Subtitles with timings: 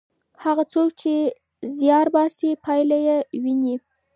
[0.43, 1.13] هغه څوک چې
[1.77, 3.75] زیار باسي پایله یې ویني.